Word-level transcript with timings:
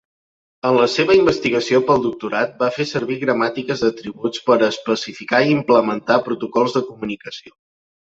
En 0.67 0.75
la 0.75 0.85
seva 0.91 1.15
investigació 1.17 1.81
pel 1.89 1.99
doctorat 2.05 2.55
va 2.63 2.69
fer 2.77 2.85
servir 2.91 3.17
gramàtiques 3.23 3.83
d'atributs 3.87 4.41
per 4.47 4.57
especificar 4.69 5.43
i 5.49 5.53
implementar 5.57 6.17
protocols 6.29 6.75
de 6.79 6.83
comunicació. 6.89 7.55